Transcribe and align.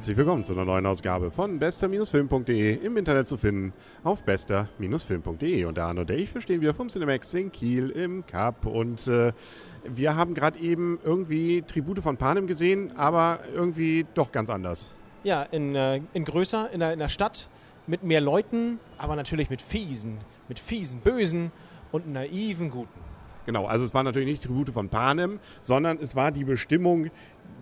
Herzlich 0.00 0.16
willkommen 0.16 0.44
zu 0.44 0.54
einer 0.54 0.64
neuen 0.64 0.86
Ausgabe 0.86 1.30
von 1.30 1.58
bester-film.de 1.58 2.76
im 2.76 2.96
Internet 2.96 3.28
zu 3.28 3.36
finden 3.36 3.74
auf 4.02 4.22
bester-film.de. 4.22 5.66
Und 5.66 5.76
der 5.76 5.84
Arno 5.84 6.00
und 6.00 6.10
ich, 6.10 6.32
wir 6.32 6.40
stehen 6.40 6.62
wieder 6.62 6.72
vom 6.72 6.88
Cinemax 6.88 7.34
in 7.34 7.52
Kiel 7.52 7.90
im 7.90 8.24
Cup 8.24 8.64
und 8.64 9.06
äh, 9.08 9.34
wir 9.84 10.16
haben 10.16 10.32
gerade 10.32 10.58
eben 10.58 10.98
irgendwie 11.04 11.60
Tribute 11.60 11.98
von 11.98 12.16
Panem 12.16 12.46
gesehen, 12.46 12.96
aber 12.96 13.40
irgendwie 13.54 14.06
doch 14.14 14.32
ganz 14.32 14.48
anders. 14.48 14.96
Ja, 15.22 15.42
in, 15.42 15.74
äh, 15.74 16.00
in 16.14 16.24
größer, 16.24 16.70
in 16.72 16.80
der, 16.80 16.94
in 16.94 16.98
der 16.98 17.10
Stadt, 17.10 17.50
mit 17.86 18.02
mehr 18.02 18.22
Leuten, 18.22 18.80
aber 18.96 19.16
natürlich 19.16 19.50
mit 19.50 19.60
fiesen, 19.60 20.16
mit 20.48 20.58
fiesen, 20.58 21.00
bösen 21.00 21.52
und 21.92 22.10
naiven 22.10 22.70
Guten. 22.70 23.19
Genau, 23.46 23.66
also 23.66 23.84
es 23.84 23.94
war 23.94 24.02
natürlich 24.02 24.28
nicht 24.28 24.42
Tribute 24.42 24.70
von 24.70 24.88
Panem, 24.88 25.40
sondern 25.62 25.98
es 26.00 26.14
war 26.14 26.30
die 26.30 26.44
Bestimmung 26.44 27.10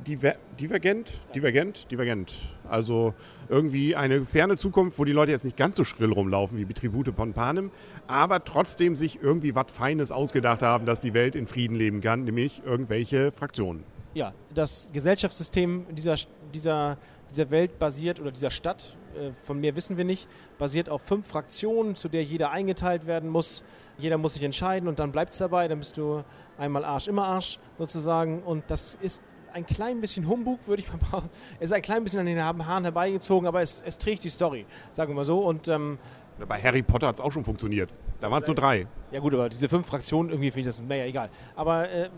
diver 0.06 0.34
divergent, 0.58 1.20
divergent, 1.34 1.90
divergent. 1.90 2.34
Also 2.68 3.14
irgendwie 3.48 3.96
eine 3.96 4.24
ferne 4.24 4.56
Zukunft, 4.56 4.98
wo 4.98 5.04
die 5.04 5.12
Leute 5.12 5.32
jetzt 5.32 5.44
nicht 5.44 5.56
ganz 5.56 5.76
so 5.76 5.84
schrill 5.84 6.12
rumlaufen 6.12 6.58
wie 6.58 6.64
die 6.64 6.74
Tribute 6.74 7.14
von 7.14 7.32
Panem, 7.32 7.70
aber 8.06 8.44
trotzdem 8.44 8.96
sich 8.96 9.22
irgendwie 9.22 9.54
was 9.54 9.70
Feines 9.70 10.10
ausgedacht 10.10 10.62
haben, 10.62 10.84
dass 10.84 11.00
die 11.00 11.14
Welt 11.14 11.36
in 11.36 11.46
Frieden 11.46 11.76
leben 11.76 12.00
kann, 12.00 12.24
nämlich 12.24 12.62
irgendwelche 12.64 13.32
Fraktionen. 13.32 13.84
Ja, 14.14 14.34
das 14.52 14.90
Gesellschaftssystem 14.92 15.86
dieser, 15.92 16.16
dieser, 16.52 16.98
dieser 17.30 17.50
Welt 17.50 17.78
basiert 17.78 18.20
oder 18.20 18.30
dieser 18.30 18.50
Stadt, 18.50 18.96
äh, 19.16 19.30
von 19.44 19.60
mehr 19.60 19.76
wissen 19.76 19.96
wir 19.96 20.04
nicht, 20.04 20.28
basiert 20.58 20.88
auf 20.88 21.02
fünf 21.02 21.26
Fraktionen, 21.26 21.96
zu 21.96 22.08
der 22.08 22.24
jeder 22.24 22.50
eingeteilt 22.50 23.06
werden 23.06 23.28
muss. 23.28 23.64
Jeder 23.98 24.18
muss 24.18 24.34
sich 24.34 24.42
entscheiden 24.42 24.88
und 24.88 24.98
dann 24.98 25.12
bleibt 25.12 25.32
es 25.32 25.38
dabei. 25.38 25.68
Dann 25.68 25.78
bist 25.78 25.96
du 25.96 26.22
einmal 26.56 26.84
Arsch, 26.84 27.08
immer 27.08 27.24
Arsch 27.24 27.58
sozusagen. 27.78 28.42
Und 28.42 28.64
das 28.68 28.96
ist 29.00 29.22
ein 29.52 29.66
klein 29.66 30.00
bisschen 30.00 30.28
Humbug, 30.28 30.60
würde 30.66 30.82
ich 30.82 30.88
mal 30.88 30.98
brauchen. 31.10 31.30
Es 31.58 31.70
ist 31.70 31.72
ein 31.72 31.82
klein 31.82 32.04
bisschen 32.04 32.20
an 32.20 32.26
den 32.26 32.42
Haaren 32.42 32.84
herbeigezogen, 32.84 33.46
aber 33.48 33.62
es, 33.62 33.82
es 33.84 33.98
trägt 33.98 34.24
die 34.24 34.28
Story, 34.28 34.66
sagen 34.92 35.10
wir 35.10 35.16
mal 35.16 35.24
so. 35.24 35.40
Und 35.40 35.68
ähm, 35.68 35.98
bei 36.46 36.60
Harry 36.60 36.82
Potter 36.82 37.08
hat 37.08 37.16
es 37.16 37.20
auch 37.20 37.32
schon 37.32 37.44
funktioniert. 37.44 37.90
Da 38.20 38.30
waren 38.30 38.42
es 38.42 38.48
nur 38.48 38.56
drei. 38.56 38.86
Ja 39.10 39.20
gut, 39.20 39.34
aber 39.34 39.48
diese 39.48 39.68
fünf 39.68 39.86
Fraktionen, 39.86 40.30
irgendwie 40.30 40.50
finde 40.50 40.68
ich 40.68 40.76
das, 40.76 40.82
naja, 40.82 41.04
egal. 41.04 41.30
Aber 41.56 41.88
äh, 41.88 42.10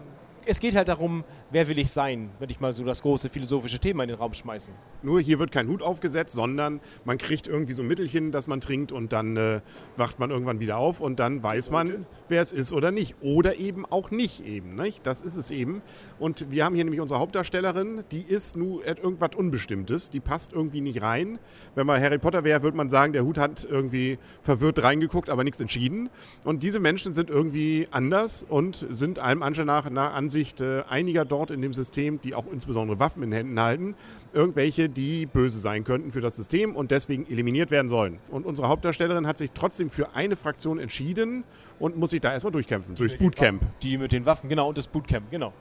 es 0.50 0.58
geht 0.58 0.74
halt 0.74 0.88
darum, 0.88 1.22
wer 1.52 1.68
will 1.68 1.78
ich 1.78 1.92
sein, 1.92 2.30
wenn 2.40 2.50
ich 2.50 2.58
mal 2.58 2.72
so 2.72 2.82
das 2.82 3.02
große 3.02 3.28
philosophische 3.28 3.78
Thema 3.78 4.02
in 4.02 4.08
den 4.08 4.18
Raum 4.18 4.34
schmeißen. 4.34 4.74
Nur 5.00 5.20
hier 5.20 5.38
wird 5.38 5.52
kein 5.52 5.68
Hut 5.68 5.80
aufgesetzt, 5.80 6.34
sondern 6.34 6.80
man 7.04 7.18
kriegt 7.18 7.46
irgendwie 7.46 7.72
so 7.72 7.82
ein 7.82 7.88
Mittelchen, 7.88 8.32
das 8.32 8.48
man 8.48 8.60
trinkt 8.60 8.90
und 8.90 9.12
dann 9.12 9.36
äh, 9.36 9.60
wacht 9.96 10.18
man 10.18 10.30
irgendwann 10.30 10.58
wieder 10.58 10.76
auf 10.76 10.98
und 11.00 11.20
dann 11.20 11.44
weiß 11.44 11.70
man, 11.70 12.04
wer 12.28 12.42
es 12.42 12.50
ist 12.50 12.72
oder 12.72 12.90
nicht. 12.90 13.14
Oder 13.20 13.60
eben 13.60 13.86
auch 13.86 14.10
nicht 14.10 14.44
eben. 14.44 14.74
Nicht? 14.74 15.06
Das 15.06 15.22
ist 15.22 15.36
es 15.36 15.52
eben. 15.52 15.82
Und 16.18 16.50
wir 16.50 16.64
haben 16.64 16.74
hier 16.74 16.82
nämlich 16.82 17.00
unsere 17.00 17.20
Hauptdarstellerin, 17.20 18.02
die 18.10 18.22
ist 18.22 18.56
nur 18.56 18.84
irgendwas 18.84 19.36
Unbestimmtes, 19.36 20.10
die 20.10 20.18
passt 20.18 20.52
irgendwie 20.52 20.80
nicht 20.80 21.00
rein. 21.00 21.38
Wenn 21.76 21.86
man 21.86 22.02
Harry 22.02 22.18
Potter 22.18 22.42
wäre, 22.42 22.64
würde 22.64 22.76
man 22.76 22.90
sagen, 22.90 23.12
der 23.12 23.24
Hut 23.24 23.38
hat 23.38 23.68
irgendwie 23.70 24.18
verwirrt 24.42 24.82
reingeguckt, 24.82 25.30
aber 25.30 25.44
nichts 25.44 25.60
entschieden. 25.60 26.10
Und 26.44 26.64
diese 26.64 26.80
Menschen 26.80 27.12
sind 27.12 27.30
irgendwie 27.30 27.86
anders 27.92 28.44
und 28.48 28.84
sind 28.90 29.20
allem 29.20 29.44
Anschein 29.44 29.66
nach, 29.66 29.88
nach 29.88 30.12
Ansicht 30.40 30.62
einiger 30.88 31.26
dort 31.26 31.50
in 31.50 31.60
dem 31.60 31.74
System, 31.74 32.18
die 32.20 32.34
auch 32.34 32.46
insbesondere 32.50 32.98
Waffen 32.98 33.22
in 33.22 33.30
Händen 33.30 33.60
halten, 33.60 33.94
irgendwelche, 34.32 34.88
die 34.88 35.26
böse 35.26 35.60
sein 35.60 35.84
könnten 35.84 36.12
für 36.12 36.22
das 36.22 36.34
System 36.34 36.74
und 36.76 36.90
deswegen 36.90 37.26
eliminiert 37.26 37.70
werden 37.70 37.90
sollen. 37.90 38.20
Und 38.30 38.46
unsere 38.46 38.68
Hauptdarstellerin 38.68 39.26
hat 39.26 39.36
sich 39.36 39.50
trotzdem 39.52 39.90
für 39.90 40.14
eine 40.14 40.36
Fraktion 40.36 40.78
entschieden 40.78 41.44
und 41.78 41.98
muss 41.98 42.10
sich 42.10 42.22
da 42.22 42.32
erstmal 42.32 42.52
durchkämpfen, 42.52 42.94
durchs 42.94 43.18
Bootcamp. 43.18 43.60
Die 43.82 43.98
mit 43.98 44.12
den 44.12 44.24
Waffen, 44.24 44.48
genau, 44.48 44.70
und 44.70 44.78
das 44.78 44.88
Bootcamp, 44.88 45.30
genau. 45.30 45.52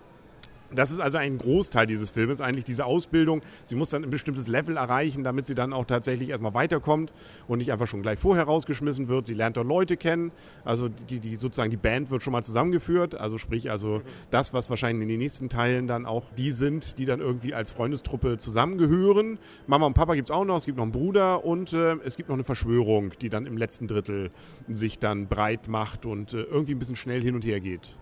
Das 0.75 0.91
ist 0.91 0.99
also 0.99 1.17
ein 1.17 1.37
Großteil 1.37 1.87
dieses 1.87 2.11
Filmes, 2.11 2.41
eigentlich 2.41 2.65
diese 2.65 2.85
Ausbildung. 2.85 3.41
Sie 3.65 3.75
muss 3.75 3.89
dann 3.89 4.03
ein 4.03 4.09
bestimmtes 4.09 4.47
Level 4.47 4.77
erreichen, 4.77 5.23
damit 5.23 5.47
sie 5.47 5.55
dann 5.55 5.73
auch 5.73 5.85
tatsächlich 5.85 6.29
erstmal 6.29 6.53
weiterkommt 6.53 7.13
und 7.47 7.57
nicht 7.57 7.71
einfach 7.71 7.87
schon 7.87 8.01
gleich 8.01 8.19
vorher 8.19 8.43
rausgeschmissen 8.43 9.07
wird. 9.07 9.25
Sie 9.25 9.33
lernt 9.33 9.57
dort 9.57 9.67
Leute 9.67 9.97
kennen, 9.97 10.31
also 10.63 10.87
die, 10.87 11.19
die 11.19 11.35
sozusagen 11.35 11.71
die 11.71 11.77
Band 11.77 12.11
wird 12.11 12.21
schon 12.21 12.33
mal 12.33 12.43
zusammengeführt, 12.43 13.15
also 13.15 13.37
sprich 13.37 13.71
also 13.71 14.01
das, 14.29 14.53
was 14.53 14.69
wahrscheinlich 14.69 15.03
in 15.03 15.09
den 15.09 15.19
nächsten 15.19 15.49
Teilen 15.49 15.87
dann 15.87 16.05
auch 16.05 16.25
die 16.37 16.51
sind, 16.51 16.97
die 16.99 17.05
dann 17.05 17.19
irgendwie 17.19 17.53
als 17.53 17.71
Freundestruppe 17.71 18.37
zusammengehören. 18.37 19.39
Mama 19.65 19.87
und 19.87 19.93
Papa 19.93 20.13
gibt 20.13 20.29
es 20.29 20.31
auch 20.31 20.45
noch, 20.45 20.57
es 20.57 20.65
gibt 20.65 20.77
noch 20.77 20.83
einen 20.83 20.91
Bruder 20.91 21.43
und 21.45 21.73
äh, 21.73 21.95
es 22.05 22.15
gibt 22.15 22.29
noch 22.29 22.35
eine 22.35 22.43
Verschwörung, 22.43 23.11
die 23.21 23.29
dann 23.29 23.45
im 23.45 23.57
letzten 23.57 23.87
Drittel 23.87 24.31
sich 24.67 24.99
dann 24.99 25.27
breit 25.27 25.67
macht 25.67 26.05
und 26.05 26.33
äh, 26.33 26.41
irgendwie 26.41 26.75
ein 26.75 26.79
bisschen 26.79 26.95
schnell 26.95 27.21
hin 27.21 27.35
und 27.35 27.43
her 27.43 27.59
geht 27.59 27.97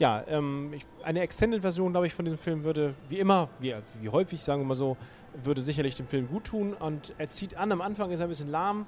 ja, 0.00 0.24
ähm, 0.28 0.72
ich, 0.72 0.84
eine 1.04 1.20
Extended-Version, 1.20 1.92
glaube 1.92 2.06
ich, 2.06 2.14
von 2.14 2.24
diesem 2.24 2.38
Film 2.38 2.64
würde, 2.64 2.94
wie 3.08 3.18
immer, 3.18 3.50
wie, 3.60 3.74
wie 4.00 4.08
häufig, 4.08 4.42
sagen 4.42 4.62
wir 4.62 4.66
mal 4.66 4.74
so, 4.74 4.96
würde 5.44 5.60
sicherlich 5.60 5.94
dem 5.94 6.08
Film 6.08 6.26
gut 6.26 6.44
tun. 6.44 6.72
Und 6.72 7.14
er 7.18 7.28
zieht 7.28 7.54
an, 7.56 7.70
am 7.70 7.82
Anfang 7.82 8.10
ist 8.10 8.20
er 8.20 8.26
ein 8.26 8.30
bisschen 8.30 8.50
lahm, 8.50 8.86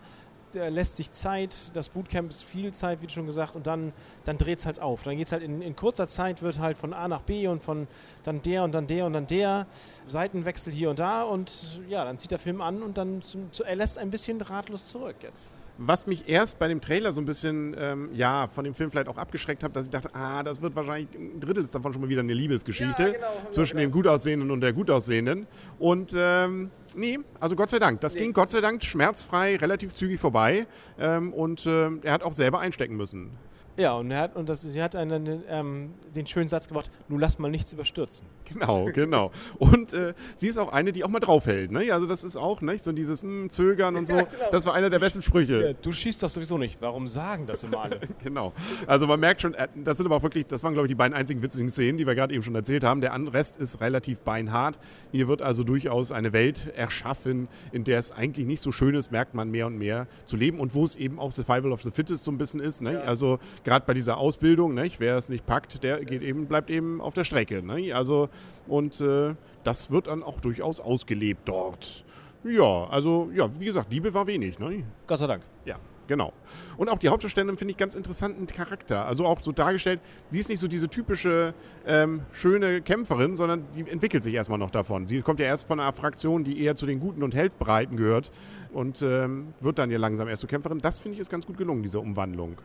er 0.54 0.70
lässt 0.70 0.96
sich 0.96 1.10
Zeit, 1.10 1.70
das 1.74 1.90
Bootcamp 1.90 2.30
ist 2.30 2.42
viel 2.42 2.72
Zeit, 2.72 3.02
wie 3.02 3.08
schon 3.08 3.26
gesagt, 3.26 3.56
und 3.56 3.66
dann, 3.66 3.92
dann 4.24 4.38
dreht 4.38 4.58
es 4.58 4.66
halt 4.66 4.80
auf. 4.80 5.02
Dann 5.02 5.16
geht 5.16 5.26
es 5.26 5.32
halt 5.32 5.42
in, 5.42 5.60
in 5.60 5.76
kurzer 5.76 6.06
Zeit, 6.06 6.42
wird 6.42 6.58
halt 6.58 6.78
von 6.78 6.94
A 6.94 7.08
nach 7.08 7.22
B 7.22 7.46
und 7.46 7.62
von 7.62 7.86
dann 8.22 8.40
der 8.42 8.64
und 8.64 8.74
dann 8.74 8.86
der 8.86 9.06
und 9.06 9.12
dann 9.12 9.26
der, 9.26 9.66
Seitenwechsel 10.06 10.72
hier 10.72 10.90
und 10.90 10.98
da 10.98 11.22
und 11.22 11.80
ja, 11.88 12.04
dann 12.04 12.18
zieht 12.18 12.30
der 12.30 12.38
Film 12.38 12.60
an 12.60 12.82
und 12.82 12.98
dann 12.98 13.22
zum, 13.22 13.50
er 13.64 13.76
lässt 13.76 13.98
ein 13.98 14.10
bisschen 14.10 14.40
ratlos 14.40 14.88
zurück 14.88 15.16
jetzt 15.22 15.54
was 15.78 16.06
mich 16.06 16.28
erst 16.28 16.58
bei 16.58 16.68
dem 16.68 16.80
Trailer 16.80 17.12
so 17.12 17.20
ein 17.20 17.24
bisschen, 17.24 17.74
ähm, 17.78 18.10
ja, 18.12 18.48
von 18.48 18.64
dem 18.64 18.74
Film 18.74 18.90
vielleicht 18.90 19.08
auch 19.08 19.16
abgeschreckt 19.16 19.62
hat, 19.62 19.74
dass 19.74 19.84
ich 19.84 19.90
dachte, 19.90 20.14
ah, 20.14 20.42
das 20.42 20.62
wird 20.62 20.76
wahrscheinlich 20.76 21.08
ein 21.14 21.40
Drittel 21.40 21.62
ist 21.62 21.74
davon 21.74 21.92
schon 21.92 22.02
mal 22.02 22.08
wieder 22.08 22.20
eine 22.20 22.34
Liebesgeschichte 22.34 23.02
ja, 23.02 23.12
genau, 23.12 23.50
zwischen 23.50 23.78
dem 23.78 23.90
Gutaussehenden 23.90 24.50
und 24.50 24.60
der 24.60 24.72
Gutaussehenden. 24.72 25.46
Und 25.78 26.12
ähm, 26.16 26.70
nee, 26.94 27.18
also 27.40 27.56
Gott 27.56 27.70
sei 27.70 27.78
Dank, 27.78 28.00
das 28.00 28.14
nee. 28.14 28.20
ging 28.20 28.32
Gott 28.32 28.50
sei 28.50 28.60
Dank 28.60 28.82
schmerzfrei, 28.82 29.56
relativ 29.56 29.92
zügig 29.92 30.20
vorbei. 30.20 30.66
Ähm, 30.98 31.32
und 31.32 31.66
äh, 31.66 31.90
er 32.02 32.12
hat 32.12 32.22
auch 32.22 32.34
selber 32.34 32.60
einstecken 32.60 32.96
müssen. 32.96 33.30
Ja, 33.76 33.94
und, 33.94 34.10
er 34.10 34.20
hat, 34.20 34.36
und 34.36 34.48
das, 34.48 34.62
sie 34.62 34.82
hat 34.82 34.96
einen, 34.96 35.42
ähm, 35.48 35.94
den 36.14 36.26
schönen 36.26 36.48
Satz 36.48 36.68
gemacht, 36.68 36.90
nun 37.08 37.20
lass 37.20 37.38
mal 37.38 37.50
nichts 37.50 37.72
überstürzen. 37.72 38.26
Genau, 38.52 38.84
genau. 38.92 39.30
Und 39.58 39.94
äh, 39.94 40.14
sie 40.36 40.48
ist 40.48 40.58
auch 40.58 40.72
eine, 40.72 40.92
die 40.92 41.04
auch 41.04 41.08
mal 41.08 41.20
draufhält. 41.20 41.70
Ne? 41.70 41.92
Also 41.92 42.06
das 42.06 42.22
ist 42.24 42.36
auch 42.36 42.60
nicht 42.60 42.84
so 42.84 42.92
dieses 42.92 43.22
mh, 43.22 43.30
hm, 43.30 43.50
Zögern 43.50 43.96
und 43.96 44.06
so. 44.06 44.14
Ja, 44.14 44.22
genau. 44.24 44.50
Das 44.50 44.66
war 44.66 44.74
einer 44.74 44.90
der 44.90 44.98
besten 44.98 45.22
Sprüche. 45.22 45.68
Ja, 45.68 45.72
du 45.72 45.92
schießt 45.92 46.22
doch 46.22 46.28
sowieso 46.28 46.58
nicht. 46.58 46.78
Warum 46.80 47.06
sagen 47.06 47.46
das 47.46 47.64
immer 47.64 47.82
alle? 47.82 48.00
genau. 48.22 48.52
Also 48.86 49.06
man 49.06 49.20
merkt 49.20 49.40
schon, 49.40 49.54
äh, 49.54 49.68
das 49.74 49.96
sind 49.96 50.06
aber 50.06 50.16
auch 50.16 50.22
wirklich, 50.22 50.46
das 50.46 50.62
waren 50.62 50.74
glaube 50.74 50.86
ich 50.86 50.90
die 50.90 50.96
beiden 50.96 51.14
einzigen 51.14 51.42
witzigen 51.42 51.68
Szenen, 51.70 51.96
die 51.96 52.06
wir 52.06 52.14
gerade 52.14 52.34
eben 52.34 52.42
schon 52.42 52.54
erzählt 52.54 52.84
haben. 52.84 53.00
Der 53.00 53.12
Rest 53.32 53.56
ist 53.56 53.80
relativ 53.80 54.20
beinhart. 54.20 54.78
Hier 55.12 55.28
wird 55.28 55.40
also 55.40 55.64
durchaus 55.64 56.12
eine 56.12 56.32
Welt 56.32 56.72
erschaffen, 56.76 57.48
in 57.72 57.84
der 57.84 57.98
es 57.98 58.12
eigentlich 58.12 58.46
nicht 58.46 58.62
so 58.62 58.72
schön 58.72 58.94
ist, 58.94 59.12
merkt 59.12 59.34
man 59.34 59.50
mehr 59.50 59.66
und 59.66 59.78
mehr 59.78 60.06
zu 60.24 60.36
leben 60.36 60.60
und 60.60 60.74
wo 60.74 60.84
es 60.84 60.96
eben 60.96 61.18
auch 61.18 61.32
Survival 61.32 61.72
of 61.72 61.82
the 61.82 61.90
Fittest 61.90 62.24
so 62.24 62.30
ein 62.30 62.38
bisschen 62.38 62.60
ist. 62.60 62.82
Ne? 62.82 62.94
Ja. 62.94 63.00
Also 63.00 63.38
gerade 63.64 63.84
bei 63.86 63.94
dieser 63.94 64.18
Ausbildung, 64.18 64.74
ne, 64.74 64.90
wer 64.98 65.16
es 65.16 65.28
nicht 65.28 65.46
packt, 65.46 65.82
der 65.82 66.04
geht 66.04 66.22
eben, 66.22 66.46
bleibt 66.46 66.70
eben 66.70 67.00
auf 67.00 67.14
der 67.14 67.24
Strecke. 67.24 67.62
Ne? 67.62 67.92
Also, 67.92 68.28
und 68.66 69.00
äh, 69.00 69.34
das 69.64 69.90
wird 69.90 70.06
dann 70.06 70.22
auch 70.22 70.40
durchaus 70.40 70.80
ausgelebt 70.80 71.48
dort. 71.48 72.04
Ja, 72.44 72.88
also, 72.88 73.30
ja, 73.34 73.48
wie 73.60 73.66
gesagt, 73.66 73.92
Liebe 73.92 74.12
war 74.14 74.26
wenig. 74.26 74.58
Ne? 74.58 74.84
Gott 75.06 75.18
sei 75.18 75.26
Dank. 75.26 75.42
Ja. 75.64 75.76
Genau. 76.08 76.32
Und 76.76 76.88
auch 76.88 76.98
die 76.98 77.08
Hauptdarstellerin 77.08 77.56
finde 77.56 77.70
ich 77.72 77.78
ganz 77.78 77.94
interessanten 77.94 78.46
Charakter. 78.46 79.06
Also 79.06 79.24
auch 79.24 79.40
so 79.40 79.52
dargestellt, 79.52 80.00
sie 80.30 80.40
ist 80.40 80.48
nicht 80.48 80.58
so 80.58 80.66
diese 80.66 80.88
typische 80.88 81.54
ähm, 81.86 82.22
schöne 82.32 82.82
Kämpferin, 82.82 83.36
sondern 83.36 83.64
die 83.74 83.88
entwickelt 83.88 84.22
sich 84.22 84.34
erstmal 84.34 84.58
noch 84.58 84.70
davon. 84.70 85.06
Sie 85.06 85.22
kommt 85.22 85.38
ja 85.38 85.46
erst 85.46 85.68
von 85.68 85.78
einer 85.78 85.92
Fraktion, 85.92 86.42
die 86.42 86.60
eher 86.60 86.74
zu 86.74 86.86
den 86.86 86.98
Guten 86.98 87.22
und 87.22 87.34
Helfbereiten 87.34 87.96
gehört 87.96 88.32
und 88.72 89.00
ähm, 89.00 89.54
wird 89.60 89.78
dann 89.78 89.90
ja 89.90 89.98
langsam 89.98 90.28
erst 90.28 90.40
zur 90.40 90.50
Kämpferin. 90.50 90.80
Das 90.80 90.98
finde 90.98 91.14
ich 91.14 91.20
ist 91.20 91.30
ganz 91.30 91.46
gut 91.46 91.56
gelungen, 91.56 91.82
diese 91.82 92.00
Umwandlung 92.00 92.58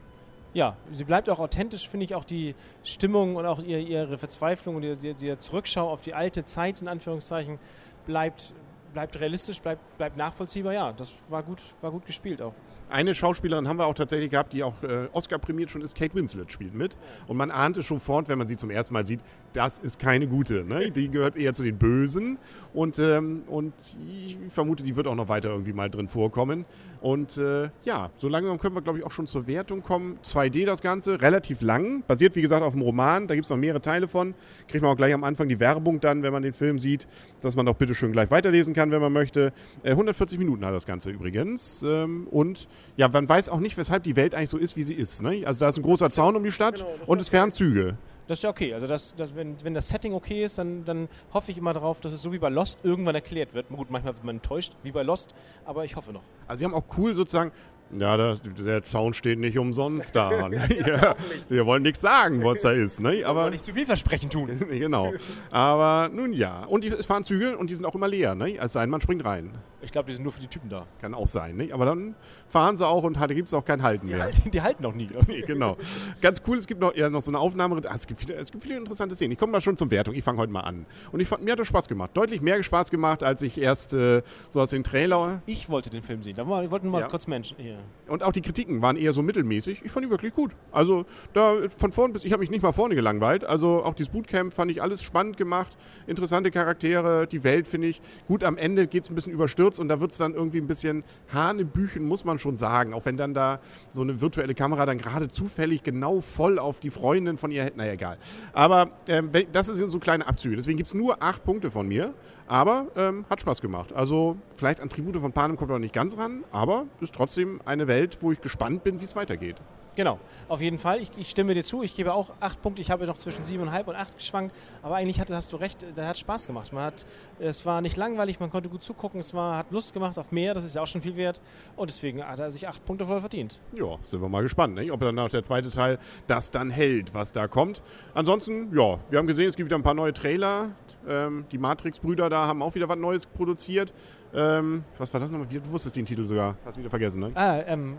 ja, 0.57 0.75
sie 0.91 1.03
bleibt 1.03 1.29
auch 1.29 1.37
authentisch, 1.37 1.87
finde 1.87 2.05
ich, 2.05 2.15
auch 2.15 2.23
die 2.23 2.55
Stimmung 2.81 3.35
und 3.35 3.45
auch 3.45 3.61
ihre, 3.61 3.79
ihre 3.79 4.17
Verzweiflung 4.17 4.75
und 4.77 4.81
ihre, 4.81 4.97
ihre 4.97 5.37
Zurückschau 5.37 5.87
auf 5.87 6.01
die 6.01 6.15
alte 6.15 6.45
Zeit, 6.45 6.81
in 6.81 6.87
Anführungszeichen, 6.87 7.59
bleibt, 8.07 8.55
bleibt 8.91 9.19
realistisch, 9.19 9.61
bleibt, 9.61 9.99
bleibt 9.99 10.17
nachvollziehbar. 10.17 10.73
Ja, 10.73 10.93
das 10.93 11.13
war 11.29 11.43
gut, 11.43 11.61
war 11.81 11.91
gut 11.91 12.07
gespielt 12.07 12.41
auch. 12.41 12.53
Eine 12.89 13.15
Schauspielerin 13.15 13.67
haben 13.67 13.77
wir 13.77 13.85
auch 13.85 13.93
tatsächlich 13.93 14.31
gehabt, 14.31 14.53
die 14.53 14.63
auch 14.63 14.81
äh, 14.81 15.07
Oscar 15.11 15.39
prämiert 15.39 15.69
schon 15.69 15.81
ist. 15.81 15.95
Kate 15.95 16.15
Winslet 16.15 16.51
spielt 16.51 16.73
mit. 16.73 16.95
Und 17.27 17.35
man 17.35 17.51
ahnt 17.51 17.75
es 17.77 17.85
schon 17.85 17.99
fort, 17.99 18.29
wenn 18.29 18.37
man 18.37 18.47
sie 18.47 18.55
zum 18.55 18.69
ersten 18.69 18.93
Mal 18.93 19.05
sieht, 19.05 19.21
das 19.53 19.79
ist 19.79 19.99
keine 19.99 20.27
gute. 20.27 20.63
Ne? 20.63 20.91
Die 20.91 21.09
gehört 21.09 21.35
eher 21.35 21.53
zu 21.53 21.63
den 21.63 21.77
Bösen. 21.77 22.37
Und, 22.73 22.99
ähm, 22.99 23.43
und 23.47 23.73
ich 24.09 24.37
vermute, 24.49 24.83
die 24.83 24.95
wird 24.95 25.07
auch 25.07 25.15
noch 25.15 25.27
weiter 25.27 25.49
irgendwie 25.49 25.73
mal 25.73 25.89
drin 25.89 26.07
vorkommen. 26.07 26.65
Und 27.01 27.37
äh, 27.37 27.69
ja, 27.83 28.09
so 28.17 28.27
langsam 28.27 28.59
können 28.59 28.75
wir, 28.75 28.81
glaube 28.81 28.99
ich, 28.99 29.05
auch 29.05 29.11
schon 29.11 29.27
zur 29.27 29.47
Wertung 29.47 29.83
kommen. 29.83 30.17
2D 30.23 30.65
das 30.65 30.81
Ganze, 30.81 31.21
relativ 31.21 31.61
lang. 31.61 32.03
Basiert, 32.07 32.35
wie 32.35 32.41
gesagt, 32.41 32.63
auf 32.63 32.73
dem 32.73 32.81
Roman. 32.81 33.27
Da 33.27 33.35
gibt 33.35 33.45
es 33.45 33.49
noch 33.49 33.57
mehrere 33.57 33.81
Teile 33.81 34.07
von. 34.07 34.33
Kriegt 34.67 34.81
man 34.81 34.91
auch 34.91 34.97
gleich 34.97 35.13
am 35.13 35.23
Anfang 35.23 35.49
die 35.49 35.59
Werbung 35.59 35.99
dann, 35.99 36.23
wenn 36.23 36.33
man 36.33 36.43
den 36.43 36.53
Film 36.53 36.79
sieht, 36.79 37.07
dass 37.41 37.55
man 37.55 37.65
doch 37.65 37.75
bitte 37.75 37.93
schön 37.95 38.11
gleich 38.11 38.31
weiterlesen 38.31 38.73
kann, 38.73 38.91
wenn 38.91 39.01
man 39.01 39.13
möchte. 39.13 39.53
Äh, 39.83 39.91
140 39.91 40.39
Minuten 40.39 40.65
hat 40.65 40.73
das 40.73 40.85
Ganze 40.85 41.11
übrigens. 41.11 41.83
Ähm, 41.85 42.27
und 42.31 42.67
ja, 42.95 43.07
man 43.07 43.27
weiß 43.27 43.49
auch 43.49 43.59
nicht, 43.59 43.77
weshalb 43.77 44.03
die 44.03 44.15
Welt 44.15 44.35
eigentlich 44.35 44.49
so 44.49 44.57
ist, 44.57 44.75
wie 44.75 44.83
sie 44.83 44.93
ist. 44.93 45.21
Ne? 45.21 45.43
Also 45.45 45.59
da 45.59 45.69
ist 45.69 45.77
ein 45.77 45.83
großer 45.83 46.09
Zaun 46.09 46.35
um 46.35 46.43
die 46.43 46.51
Stadt 46.51 46.77
genau, 46.77 46.89
und 47.05 47.19
es 47.19 47.29
fähren 47.29 47.51
Züge. 47.51 47.97
Das 48.27 48.39
ist 48.39 48.43
ja 48.43 48.49
okay. 48.49 48.73
Also 48.73 48.87
das, 48.87 49.15
das, 49.15 49.35
wenn, 49.35 49.55
wenn 49.63 49.73
das 49.73 49.87
Setting 49.87 50.13
okay 50.13 50.43
ist, 50.43 50.57
dann, 50.57 50.83
dann 50.83 51.07
hoffe 51.33 51.51
ich 51.51 51.57
immer 51.57 51.73
darauf, 51.73 52.01
dass 52.01 52.11
es 52.11 52.21
so 52.21 52.33
wie 52.33 52.39
bei 52.39 52.49
Lost 52.49 52.79
irgendwann 52.83 53.15
erklärt 53.15 53.53
wird. 53.53 53.69
Gut, 53.69 53.89
manchmal 53.89 54.15
wird 54.15 54.25
man 54.25 54.35
enttäuscht, 54.35 54.73
wie 54.83 54.91
bei 54.91 55.03
Lost, 55.03 55.33
aber 55.65 55.85
ich 55.85 55.95
hoffe 55.95 56.11
noch. 56.11 56.23
Also 56.47 56.59
sie 56.59 56.65
haben 56.65 56.73
auch 56.73 56.83
cool 56.97 57.15
sozusagen, 57.15 57.51
ja, 57.95 58.17
das, 58.17 58.41
der 58.43 58.83
Zaun 58.83 59.13
steht 59.13 59.39
nicht 59.39 59.57
umsonst 59.57 60.15
da. 60.15 60.49
ne? 60.49 60.67
ja, 60.85 61.15
wir 61.47 61.65
wollen 61.65 61.83
nichts 61.83 62.01
sagen, 62.01 62.43
was 62.43 62.61
da 62.61 62.71
ist. 62.71 62.99
Ne? 62.99 63.23
Aber 63.25 63.41
Aber 63.41 63.49
nicht 63.51 63.63
zu 63.63 63.73
viel 63.73 63.85
Versprechen 63.85 64.29
tun. 64.29 64.59
genau. 64.69 65.13
Aber 65.51 66.09
nun 66.13 66.33
ja. 66.33 66.65
Und 66.65 66.83
die, 66.83 66.89
es 66.89 67.05
fahren 67.05 67.23
Züge 67.23 67.57
und 67.57 67.69
die 67.69 67.75
sind 67.75 67.85
auch 67.85 67.95
immer 67.95 68.07
leer. 68.07 68.35
Ne? 68.35 68.57
Es 68.57 68.73
sei 68.73 68.81
denn, 68.81 68.89
man 68.89 69.01
springt 69.01 69.23
rein. 69.23 69.51
Ich 69.81 69.91
glaube, 69.91 70.09
die 70.09 70.15
sind 70.15 70.23
nur 70.23 70.31
für 70.33 70.39
die 70.41 70.47
Typen 70.47 70.69
da. 70.69 70.87
Kann 71.01 71.13
auch 71.13 71.27
sein. 71.27 71.55
Ne? 71.55 71.69
Aber 71.71 71.85
dann 71.85 72.15
fahren 72.49 72.77
sie 72.77 72.87
auch 72.87 73.03
und 73.03 73.15
da 73.15 73.27
gibt 73.27 73.47
es 73.47 73.53
auch 73.53 73.63
kein 73.63 73.83
Halten 73.83 74.07
Die, 74.07 74.13
mehr. 74.13 74.23
halten, 74.23 74.49
die 74.49 74.61
halten 74.61 74.85
auch 74.85 74.93
nie. 74.93 75.07
Nee, 75.27 75.41
genau. 75.41 75.77
Ganz 76.21 76.41
cool, 76.47 76.57
es 76.57 76.65
gibt 76.65 76.81
noch, 76.81 76.95
ja, 76.95 77.09
noch 77.09 77.21
so 77.21 77.29
eine 77.31 77.37
Aufnahme. 77.39 77.79
Ah, 77.87 77.93
es, 77.95 78.07
gibt 78.07 78.21
viele, 78.21 78.33
es 78.35 78.51
gibt 78.51 78.63
viele 78.63 78.77
interessante 78.77 79.15
Szenen. 79.15 79.33
Ich 79.33 79.37
komme 79.37 79.51
mal 79.51 79.61
schon 79.61 79.77
zur 79.77 79.91
Wertung. 79.91 80.15
Ich 80.15 80.23
fange 80.23 80.39
heute 80.39 80.51
mal 80.51 80.61
an. 80.61 80.85
Und 81.11 81.19
ich 81.19 81.27
fand, 81.27 81.43
mir 81.43 81.51
hat 81.51 81.59
das 81.59 81.67
Spaß 81.67 81.87
gemacht. 81.87 82.11
Deutlich 82.15 82.41
mehr 82.41 82.61
Spaß 82.63 82.89
gemacht, 82.89 83.23
als 83.23 83.41
ich 83.43 83.59
erst 83.59 83.93
äh, 83.93 84.23
so 84.49 84.61
aus 84.61 84.71
den 84.71 84.83
Trailer. 84.83 85.41
Ich 85.45 85.69
wollte 85.69 85.89
den 85.91 86.01
Film 86.01 86.23
sehen. 86.23 86.35
Da 86.37 86.47
wollten 86.47 86.89
mal 86.89 87.01
Ja. 87.01 87.07
kurz 87.07 87.27
Menschen. 87.27 87.57
Hier. 87.59 87.77
Und 88.07 88.23
auch 88.23 88.31
die 88.31 88.41
Kritiken 88.41 88.81
waren 88.81 88.95
eher 88.97 89.13
so 89.13 89.21
mittelmäßig. 89.21 89.81
Ich 89.85 89.91
fand 89.91 90.05
die 90.05 90.09
wirklich 90.09 90.33
gut. 90.33 90.51
Also 90.71 91.05
da 91.33 91.53
von 91.77 91.91
vorn 91.91 92.13
bis, 92.13 92.23
ich 92.23 92.31
habe 92.31 92.39
mich 92.39 92.49
nicht 92.49 92.63
mal 92.63 92.71
vorne 92.71 92.95
gelangweilt. 92.95 93.43
Also 93.45 93.83
auch 93.83 93.93
dieses 93.93 94.11
Bootcamp 94.11 94.53
fand 94.53 94.71
ich 94.71 94.81
alles 94.81 95.03
spannend 95.03 95.37
gemacht. 95.37 95.77
Interessante 96.07 96.49
Charaktere, 96.51 97.27
die 97.27 97.43
Welt 97.43 97.67
finde 97.67 97.87
ich 97.89 98.01
gut. 98.27 98.43
Am 98.43 98.57
Ende 98.57 98.87
geht 98.87 99.03
es 99.03 99.09
ein 99.11 99.15
bisschen 99.15 99.33
überstürzt 99.33 99.66
und 99.79 99.89
da 99.89 99.99
wird 99.99 100.11
es 100.11 100.17
dann 100.17 100.33
irgendwie 100.33 100.59
ein 100.59 100.67
bisschen 100.67 101.03
Hanebüchen, 101.33 102.05
muss 102.05 102.25
man 102.25 102.39
schon 102.39 102.57
sagen. 102.57 102.93
Auch 102.93 103.05
wenn 103.05 103.17
dann 103.17 103.33
da 103.33 103.59
so 103.91 104.01
eine 104.01 104.21
virtuelle 104.21 104.55
Kamera 104.55 104.85
dann 104.85 104.97
gerade 104.97 105.27
zufällig 105.27 105.83
genau 105.83 106.21
voll 106.21 106.59
auf 106.59 106.79
die 106.79 106.89
Freundin 106.89 107.37
von 107.37 107.51
ihr 107.51 107.63
hält. 107.63 107.77
Naja, 107.77 107.93
egal. 107.93 108.17
Aber 108.53 108.91
ähm, 109.09 109.31
das 109.51 109.67
sind 109.67 109.89
so 109.89 109.99
kleine 109.99 110.25
Abzüge. 110.25 110.55
Deswegen 110.55 110.77
gibt 110.77 110.87
es 110.87 110.93
nur 110.93 111.21
acht 111.21 111.43
Punkte 111.43 111.69
von 111.69 111.87
mir. 111.87 112.13
Aber 112.47 112.87
ähm, 112.95 113.25
hat 113.29 113.41
Spaß 113.41 113.61
gemacht. 113.61 113.91
Also 113.93 114.37
vielleicht 114.55 114.79
an 114.79 114.89
Tribute 114.89 115.17
von 115.17 115.33
Panem 115.33 115.57
kommt 115.57 115.69
noch 115.69 115.79
nicht 115.79 115.93
ganz 115.93 116.17
ran, 116.17 116.45
aber 116.51 116.85
ist 117.01 117.13
trotzdem 117.13 117.59
eine 117.65 117.87
Welt, 117.87 118.19
wo 118.21 118.31
ich 118.31 118.39
gespannt 118.39 118.83
bin, 118.85 119.01
wie 119.01 119.03
es 119.03 119.17
weitergeht. 119.17 119.57
Genau, 119.97 120.19
auf 120.47 120.61
jeden 120.61 120.77
Fall. 120.77 121.01
Ich, 121.01 121.09
ich 121.17 121.27
stimme 121.27 121.55
dir 121.55 121.63
zu. 121.63 121.81
Ich 121.81 121.95
gebe 121.95 122.13
auch 122.13 122.29
acht 122.39 122.61
Punkte. 122.61 122.83
Ich 122.83 122.91
habe 122.91 123.07
noch 123.07 123.17
zwischen 123.17 123.41
siebeneinhalb 123.41 123.87
und 123.87 123.95
acht 123.95 124.15
geschwankt. 124.15 124.55
Aber 124.83 124.95
eigentlich 124.95 125.19
hatte, 125.19 125.35
hast 125.35 125.51
du 125.51 125.55
recht, 125.55 125.83
da 125.95 126.05
hat 126.05 126.19
Spaß 126.19 126.45
gemacht. 126.45 126.71
Man 126.71 126.83
hat, 126.83 127.07
es 127.39 127.65
war 127.65 127.81
nicht 127.81 127.97
langweilig, 127.97 128.39
man 128.39 128.51
konnte 128.51 128.69
gut 128.69 128.83
zugucken. 128.83 129.19
Es 129.19 129.33
war, 129.33 129.57
hat 129.57 129.71
Lust 129.71 129.95
gemacht 129.95 130.19
auf 130.19 130.31
mehr. 130.31 130.53
Das 130.53 130.63
ist 130.63 130.75
ja 130.75 130.83
auch 130.83 130.87
schon 130.87 131.01
viel 131.01 131.15
wert. 131.15 131.41
Und 131.75 131.89
deswegen 131.89 132.23
hat 132.23 132.37
er 132.37 132.51
sich 132.51 132.67
acht 132.67 132.85
Punkte 132.85 133.07
voll 133.07 133.21
verdient. 133.21 133.59
Ja, 133.73 133.97
sind 134.03 134.21
wir 134.21 134.29
mal 134.29 134.43
gespannt, 134.43 134.75
ne? 134.75 134.91
ob 134.91 134.99
dann 134.99 135.17
auch 135.17 135.29
der 135.29 135.41
zweite 135.41 135.69
Teil 135.71 135.97
das 136.27 136.51
dann 136.51 136.69
hält, 136.69 137.15
was 137.15 137.31
da 137.31 137.47
kommt. 137.47 137.81
Ansonsten, 138.13 138.69
ja, 138.77 138.99
wir 139.09 139.17
haben 139.17 139.25
gesehen, 139.25 139.49
es 139.49 139.55
gibt 139.55 139.67
wieder 139.67 139.79
ein 139.79 139.83
paar 139.83 139.95
neue 139.95 140.13
Trailer. 140.13 140.75
Ähm, 141.07 141.45
die 141.51 141.57
Matrix-Brüder 141.57 142.29
da 142.29 142.45
haben 142.45 142.61
auch 142.61 142.75
wieder 142.75 142.87
was 142.87 142.99
Neues 142.99 143.25
produziert. 143.25 143.95
Ähm, 144.35 144.83
was 144.99 145.11
war 145.11 145.19
das 145.19 145.31
nochmal? 145.31 145.47
Du 145.47 145.71
wusstest 145.71 145.95
den 145.95 146.05
Titel 146.05 146.23
sogar. 146.23 146.55
Hast 146.63 146.77
du 146.77 146.81
wieder 146.81 146.91
vergessen, 146.91 147.21
ne? 147.21 147.31
Ah, 147.33 147.61
ähm, 147.65 147.97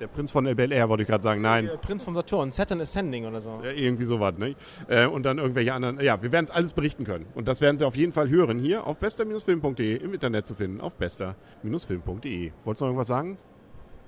Der 0.00 0.06
Prinz 0.06 0.30
von 0.30 0.44
Bel 0.44 0.72
Air, 0.72 0.88
wollte 0.88 1.02
ich 1.02 1.08
gerade 1.08 1.22
sagen. 1.22 1.40
Nein. 1.40 1.66
äh, 1.66 1.76
Prinz 1.76 2.02
vom 2.02 2.14
Saturn, 2.14 2.52
Saturn 2.52 2.80
Ascending 2.80 3.26
oder 3.26 3.40
so. 3.40 3.60
Ja, 3.62 3.70
irgendwie 3.70 4.04
sowas, 4.04 4.34
ne? 4.38 4.54
Äh, 4.88 5.06
und 5.06 5.24
dann 5.24 5.38
irgendwelche 5.38 5.72
anderen. 5.72 6.00
Ja, 6.00 6.22
wir 6.22 6.32
werden 6.32 6.44
es 6.44 6.50
alles 6.50 6.72
berichten 6.72 7.04
können. 7.04 7.26
Und 7.34 7.48
das 7.48 7.60
werden 7.60 7.78
Sie 7.78 7.84
auf 7.86 7.96
jeden 7.96 8.12
Fall 8.12 8.28
hören 8.28 8.58
hier 8.58 8.86
auf 8.86 8.98
bester-film.de 8.98 9.96
im 9.96 10.14
Internet 10.14 10.46
zu 10.46 10.54
finden. 10.54 10.80
Auf 10.80 10.94
bester-film.de. 10.94 12.52
Wolltest 12.64 12.80
du 12.80 12.84
noch 12.84 12.90
irgendwas 12.90 13.08
sagen? 13.08 13.38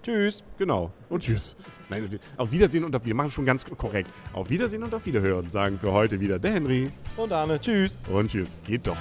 Tschüss. 0.02 0.42
Genau. 0.58 0.90
Und 1.10 1.22
tschüss. 1.22 1.56
Nein, 1.90 2.08
auf 2.37 2.50
Wiedersehen 2.50 2.84
und 2.84 2.96
auf 2.96 3.04
Wir 3.04 3.14
machen 3.14 3.31
schon 3.31 3.44
ganz 3.44 3.64
korrekt. 3.64 4.10
Auf 4.32 4.48
Wiedersehen 4.48 4.82
und 4.82 4.94
auf 4.94 5.04
Wiederhören 5.04 5.50
sagen 5.50 5.78
für 5.78 5.92
heute 5.92 6.19
wieder 6.20 6.38
der 6.38 6.52
Henry. 6.52 6.90
Und 7.16 7.32
Arne, 7.32 7.60
tschüss. 7.60 7.98
Und 8.10 8.31
tschüss. 8.31 8.56
Geht 8.64 8.87
doch. 8.87 8.96